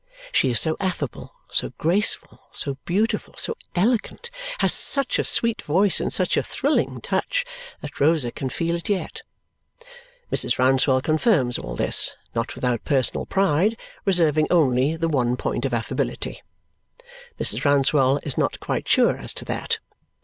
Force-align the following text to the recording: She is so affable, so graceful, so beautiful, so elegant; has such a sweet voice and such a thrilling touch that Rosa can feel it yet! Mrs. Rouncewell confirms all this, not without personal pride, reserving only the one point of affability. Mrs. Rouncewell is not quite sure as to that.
She 0.31 0.49
is 0.49 0.59
so 0.59 0.75
affable, 0.79 1.35
so 1.51 1.73
graceful, 1.77 2.49
so 2.51 2.79
beautiful, 2.85 3.35
so 3.37 3.55
elegant; 3.75 4.31
has 4.57 4.73
such 4.73 5.19
a 5.19 5.23
sweet 5.23 5.61
voice 5.61 6.01
and 6.01 6.11
such 6.11 6.35
a 6.35 6.41
thrilling 6.41 7.01
touch 7.01 7.45
that 7.81 7.99
Rosa 7.99 8.31
can 8.31 8.49
feel 8.49 8.73
it 8.75 8.89
yet! 8.89 9.21
Mrs. 10.31 10.57
Rouncewell 10.57 11.01
confirms 11.03 11.59
all 11.59 11.75
this, 11.75 12.15
not 12.33 12.55
without 12.55 12.83
personal 12.83 13.27
pride, 13.27 13.77
reserving 14.03 14.47
only 14.49 14.95
the 14.95 15.07
one 15.07 15.37
point 15.37 15.65
of 15.65 15.71
affability. 15.75 16.41
Mrs. 17.39 17.63
Rouncewell 17.63 18.19
is 18.23 18.39
not 18.39 18.59
quite 18.59 18.87
sure 18.87 19.15
as 19.15 19.35
to 19.35 19.45
that. 19.45 19.77